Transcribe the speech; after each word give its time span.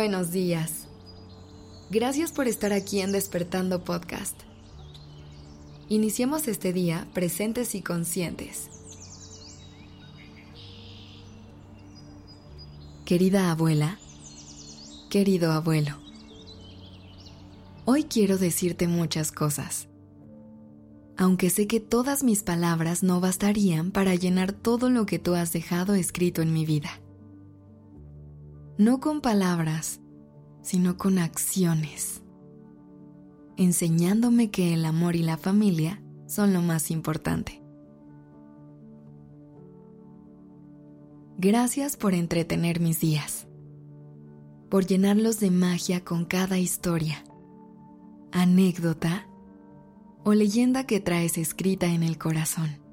Buenos 0.00 0.30
días. 0.30 0.88
Gracias 1.90 2.32
por 2.32 2.48
estar 2.48 2.72
aquí 2.72 3.00
en 3.00 3.12
Despertando 3.12 3.84
Podcast. 3.84 4.34
Iniciemos 5.90 6.48
este 6.48 6.72
día 6.72 7.06
presentes 7.12 7.74
y 7.74 7.82
conscientes. 7.82 8.70
Querida 13.04 13.50
abuela, 13.50 13.98
querido 15.10 15.52
abuelo, 15.52 15.98
hoy 17.84 18.04
quiero 18.04 18.38
decirte 18.38 18.88
muchas 18.88 19.30
cosas, 19.30 19.86
aunque 21.18 21.50
sé 21.50 21.66
que 21.66 21.78
todas 21.78 22.24
mis 22.24 22.42
palabras 22.42 23.02
no 23.02 23.20
bastarían 23.20 23.90
para 23.90 24.14
llenar 24.14 24.52
todo 24.52 24.88
lo 24.88 25.04
que 25.04 25.18
tú 25.18 25.34
has 25.34 25.52
dejado 25.52 25.94
escrito 25.94 26.40
en 26.40 26.54
mi 26.54 26.64
vida 26.64 26.90
no 28.80 28.98
con 28.98 29.20
palabras, 29.20 30.00
sino 30.62 30.96
con 30.96 31.18
acciones, 31.18 32.22
enseñándome 33.58 34.50
que 34.50 34.72
el 34.72 34.86
amor 34.86 35.16
y 35.16 35.22
la 35.22 35.36
familia 35.36 36.02
son 36.26 36.54
lo 36.54 36.62
más 36.62 36.90
importante. 36.90 37.62
Gracias 41.36 41.98
por 41.98 42.14
entretener 42.14 42.80
mis 42.80 43.00
días, 43.00 43.46
por 44.70 44.86
llenarlos 44.86 45.40
de 45.40 45.50
magia 45.50 46.02
con 46.02 46.24
cada 46.24 46.58
historia, 46.58 47.22
anécdota 48.32 49.28
o 50.24 50.32
leyenda 50.32 50.86
que 50.86 51.00
traes 51.00 51.36
escrita 51.36 51.88
en 51.88 52.02
el 52.02 52.16
corazón. 52.16 52.89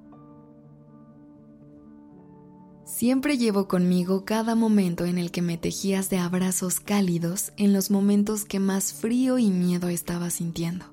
Siempre 2.97 3.37
llevo 3.37 3.67
conmigo 3.67 4.25
cada 4.25 4.55
momento 4.55 5.05
en 5.05 5.19
el 5.19 5.29
que 5.29 5.43
me 5.43 5.59
tejías 5.59 6.09
de 6.09 6.17
abrazos 6.17 6.79
cálidos 6.79 7.53
en 7.55 7.71
los 7.71 7.91
momentos 7.91 8.43
que 8.43 8.59
más 8.59 8.91
frío 8.91 9.37
y 9.37 9.51
miedo 9.51 9.87
estaba 9.89 10.31
sintiendo. 10.31 10.83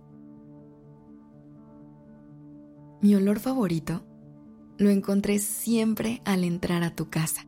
Mi 3.00 3.14
olor 3.14 3.40
favorito 3.40 4.04
lo 4.76 4.90
encontré 4.90 5.38
siempre 5.38 6.20
al 6.26 6.44
entrar 6.44 6.82
a 6.82 6.94
tu 6.94 7.08
casa, 7.08 7.46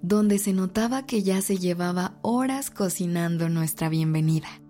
donde 0.00 0.38
se 0.38 0.52
notaba 0.52 1.06
que 1.06 1.24
ya 1.24 1.42
se 1.42 1.56
llevaba 1.56 2.20
horas 2.22 2.70
cocinando 2.70 3.48
nuestra 3.48 3.88
bienvenida. 3.88 4.62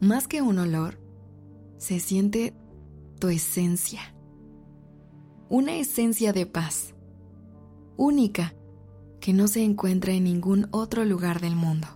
Más 0.00 0.26
que 0.26 0.40
un 0.40 0.58
olor, 0.58 0.98
se 1.76 2.00
siente 2.00 2.54
tu 3.18 3.28
esencia 3.28 4.14
una 5.50 5.76
esencia 5.76 6.34
de 6.34 6.44
paz, 6.44 6.94
única, 7.96 8.54
que 9.18 9.32
no 9.32 9.48
se 9.48 9.64
encuentra 9.64 10.12
en 10.12 10.24
ningún 10.24 10.68
otro 10.72 11.04
lugar 11.06 11.40
del 11.40 11.56
mundo. 11.56 11.86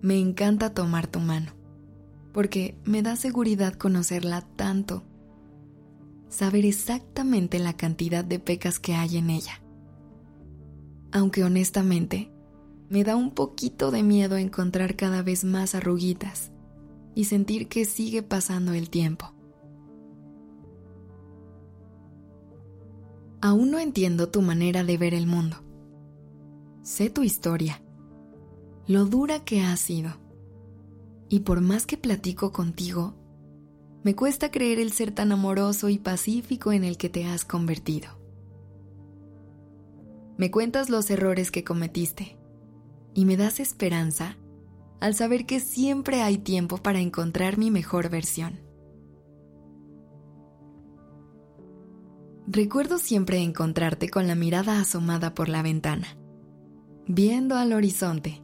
Me 0.00 0.18
encanta 0.18 0.72
tomar 0.72 1.08
tu 1.08 1.18
mano, 1.18 1.52
porque 2.32 2.78
me 2.84 3.02
da 3.02 3.16
seguridad 3.16 3.74
conocerla 3.74 4.42
tanto, 4.56 5.02
saber 6.28 6.64
exactamente 6.64 7.58
la 7.58 7.76
cantidad 7.76 8.24
de 8.24 8.38
pecas 8.38 8.78
que 8.78 8.94
hay 8.94 9.16
en 9.16 9.28
ella. 9.28 9.60
Aunque 11.10 11.42
honestamente, 11.42 12.30
me 12.88 13.02
da 13.02 13.16
un 13.16 13.32
poquito 13.32 13.90
de 13.90 14.04
miedo 14.04 14.36
encontrar 14.36 14.94
cada 14.94 15.22
vez 15.22 15.42
más 15.42 15.74
arruguitas 15.74 16.52
y 17.16 17.24
sentir 17.24 17.66
que 17.66 17.84
sigue 17.84 18.22
pasando 18.22 18.72
el 18.72 18.88
tiempo. 18.88 19.34
Aún 23.42 23.70
no 23.70 23.78
entiendo 23.78 24.28
tu 24.28 24.42
manera 24.42 24.84
de 24.84 24.98
ver 24.98 25.14
el 25.14 25.26
mundo. 25.26 25.56
Sé 26.82 27.08
tu 27.08 27.22
historia, 27.22 27.82
lo 28.86 29.06
dura 29.06 29.44
que 29.44 29.62
has 29.62 29.80
sido. 29.80 30.12
Y 31.28 31.40
por 31.40 31.60
más 31.60 31.86
que 31.86 31.96
platico 31.96 32.52
contigo, 32.52 33.14
me 34.02 34.14
cuesta 34.14 34.50
creer 34.50 34.78
el 34.78 34.92
ser 34.92 35.12
tan 35.12 35.32
amoroso 35.32 35.88
y 35.88 35.98
pacífico 35.98 36.72
en 36.72 36.84
el 36.84 36.96
que 36.96 37.08
te 37.08 37.24
has 37.24 37.44
convertido. 37.44 38.08
Me 40.36 40.50
cuentas 40.50 40.90
los 40.90 41.10
errores 41.10 41.50
que 41.50 41.64
cometiste 41.64 42.38
y 43.14 43.24
me 43.24 43.36
das 43.36 43.60
esperanza 43.60 44.36
al 45.00 45.14
saber 45.14 45.46
que 45.46 45.60
siempre 45.60 46.22
hay 46.22 46.38
tiempo 46.38 46.78
para 46.78 47.00
encontrar 47.00 47.58
mi 47.58 47.70
mejor 47.70 48.10
versión. 48.10 48.60
Recuerdo 52.52 52.98
siempre 52.98 53.38
encontrarte 53.38 54.08
con 54.08 54.26
la 54.26 54.34
mirada 54.34 54.80
asomada 54.80 55.34
por 55.34 55.48
la 55.48 55.62
ventana, 55.62 56.18
viendo 57.06 57.54
al 57.54 57.72
horizonte, 57.72 58.42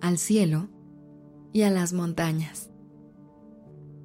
al 0.00 0.16
cielo 0.16 0.70
y 1.52 1.60
a 1.60 1.70
las 1.70 1.92
montañas. 1.92 2.70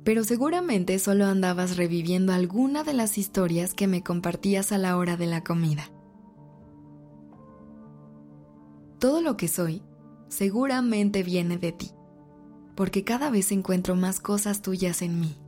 Pero 0.03 0.25
seguramente 0.25 0.99
solo 0.99 1.25
andabas 1.25 1.77
reviviendo 1.77 2.33
alguna 2.33 2.83
de 2.83 2.91
las 2.91 3.17
historias 3.17 3.73
que 3.73 3.87
me 3.87 4.03
compartías 4.03 4.73
a 4.73 4.77
la 4.77 4.97
hora 4.97 5.15
de 5.15 5.27
la 5.27 5.41
comida. 5.41 5.89
Todo 8.99 9.21
lo 9.21 9.37
que 9.37 9.47
soy 9.47 9.83
seguramente 10.27 11.23
viene 11.23 11.57
de 11.57 11.71
ti, 11.71 11.91
porque 12.75 13.05
cada 13.05 13.29
vez 13.29 13.53
encuentro 13.53 13.95
más 13.95 14.19
cosas 14.19 14.61
tuyas 14.61 15.01
en 15.01 15.21
mí. 15.21 15.40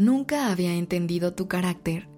Nunca 0.00 0.50
había 0.50 0.76
entendido 0.76 1.34
tu 1.34 1.46
carácter 1.46 2.08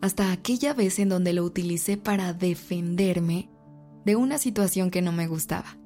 hasta 0.00 0.32
aquella 0.32 0.72
vez 0.72 0.98
en 0.98 1.10
donde 1.10 1.34
lo 1.34 1.44
utilicé 1.44 1.98
para 1.98 2.32
defenderme 2.32 3.50
de 4.06 4.16
una 4.16 4.38
situación 4.38 4.90
que 4.90 5.02
no 5.02 5.12
me 5.12 5.26
gustaba. 5.26 5.76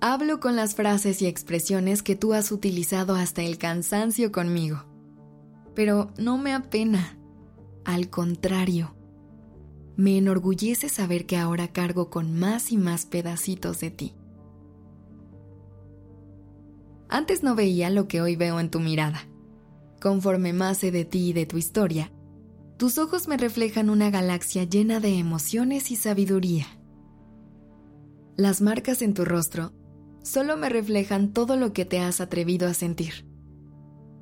Hablo 0.00 0.38
con 0.38 0.54
las 0.54 0.76
frases 0.76 1.22
y 1.22 1.26
expresiones 1.26 2.04
que 2.04 2.14
tú 2.14 2.34
has 2.34 2.52
utilizado 2.52 3.16
hasta 3.16 3.42
el 3.42 3.58
cansancio 3.58 4.30
conmigo, 4.30 4.84
pero 5.74 6.12
no 6.16 6.38
me 6.38 6.52
apena, 6.52 7.18
al 7.84 8.10
contrario, 8.10 8.94
me 9.96 10.18
enorgullece 10.18 10.88
saber 10.88 11.26
que 11.26 11.36
ahora 11.36 11.66
cargo 11.66 12.10
con 12.10 12.32
más 12.38 12.70
y 12.70 12.76
más 12.76 13.06
pedacitos 13.06 13.80
de 13.80 13.90
ti. 13.90 14.14
Antes 17.14 17.44
no 17.44 17.54
veía 17.54 17.90
lo 17.90 18.08
que 18.08 18.20
hoy 18.20 18.34
veo 18.34 18.58
en 18.58 18.70
tu 18.70 18.80
mirada. 18.80 19.28
Conforme 20.02 20.52
más 20.52 20.78
sé 20.78 20.90
de 20.90 21.04
ti 21.04 21.28
y 21.28 21.32
de 21.32 21.46
tu 21.46 21.58
historia, 21.58 22.10
tus 22.76 22.98
ojos 22.98 23.28
me 23.28 23.36
reflejan 23.36 23.88
una 23.88 24.10
galaxia 24.10 24.64
llena 24.64 24.98
de 24.98 25.16
emociones 25.16 25.92
y 25.92 25.94
sabiduría. 25.94 26.66
Las 28.36 28.60
marcas 28.60 29.00
en 29.00 29.14
tu 29.14 29.24
rostro 29.24 29.72
solo 30.24 30.56
me 30.56 30.68
reflejan 30.68 31.32
todo 31.32 31.56
lo 31.56 31.72
que 31.72 31.84
te 31.84 32.00
has 32.00 32.20
atrevido 32.20 32.66
a 32.66 32.74
sentir, 32.74 33.24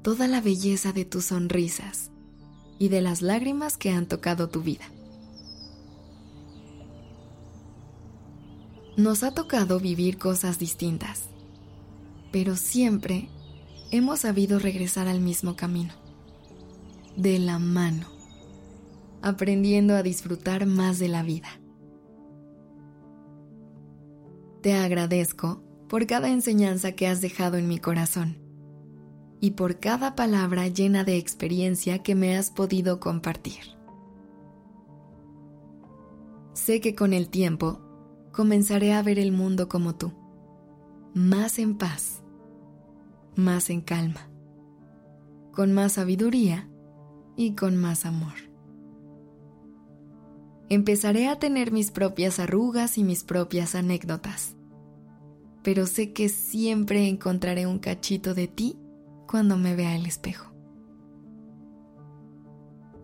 toda 0.03 0.29
la 0.29 0.43
belleza 0.43 0.93
de 0.93 1.07
tus 1.07 1.25
sonrisas 1.25 2.11
y 2.79 2.91
de 2.91 3.01
las 3.01 3.23
lágrimas 3.23 3.79
que 3.79 3.89
han 3.89 4.05
tocado 4.05 4.51
tu 4.51 4.61
vida. 4.61 4.85
Nos 8.99 9.23
ha 9.23 9.33
tocado 9.33 9.81
vivir 9.81 10.19
cosas 10.19 10.59
distintas 10.59 11.33
pero 12.33 12.57
siempre 12.57 13.29
hemos 13.91 14.21
sabido 14.21 14.59
regresar 14.59 15.07
al 15.07 15.21
mismo 15.21 15.55
camino, 15.55 15.93
de 17.15 17.39
la 17.39 17.59
mano, 17.59 18.07
aprendiendo 19.21 19.95
a 19.95 20.03
disfrutar 20.03 20.65
más 20.67 20.99
de 20.99 21.09
la 21.09 21.23
vida. 21.23 21.49
Te 24.63 24.73
agradezco 24.73 25.63
por 25.89 26.07
cada 26.07 26.31
enseñanza 26.31 26.93
que 26.93 27.07
has 27.07 27.21
dejado 27.21 27.59
en 27.59 27.69
mi 27.69 27.79
corazón 27.79 28.39
y 29.41 29.51
por 29.53 29.79
cada 29.79 30.15
palabra 30.15 30.69
llena 30.69 31.05
de 31.05 31.19
experiencia 31.19 31.99
que 31.99 32.15
me 32.15 32.37
has 32.37 32.51
podido 32.51 32.99
compartir. 32.99 33.77
Sé 36.55 36.81
que 36.81 36.95
con 36.95 37.13
el 37.13 37.29
tiempo 37.29 37.81
comenzaré 38.33 38.95
a 38.95 39.03
ver 39.03 39.19
el 39.19 39.33
mundo 39.33 39.69
como 39.69 39.97
tú, 39.97 40.13
más 41.13 41.59
en 41.59 41.77
paz 41.77 42.22
más 43.37 43.71
en 43.71 43.81
calma, 43.81 44.29
con 45.53 45.73
más 45.73 45.93
sabiduría 45.93 46.69
y 47.37 47.55
con 47.55 47.77
más 47.77 48.05
amor. 48.05 48.35
Empezaré 50.69 51.29
a 51.29 51.39
tener 51.39 51.73
mis 51.73 51.91
propias 51.91 52.39
arrugas 52.39 52.97
y 52.99 53.05
mis 53.05 53.25
propias 53.25 53.75
anécdotas, 53.75 54.57
pero 55.63 55.87
sé 55.87 56.13
que 56.13 56.29
siempre 56.29 57.09
encontraré 57.09 57.67
un 57.67 57.79
cachito 57.79 58.35
de 58.35 58.49
ti 58.49 58.79
cuando 59.29 59.57
me 59.57 59.77
vea 59.77 59.97
el 59.97 60.07
espejo. 60.07 60.53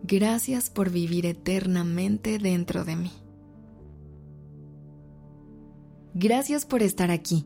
Gracias 0.03 0.69
por 0.69 0.89
vivir 0.89 1.25
eternamente 1.25 2.39
dentro 2.39 2.83
de 2.83 2.95
mí. 2.95 3.11
Gracias 6.15 6.65
por 6.65 6.81
estar 6.81 7.11
aquí 7.11 7.45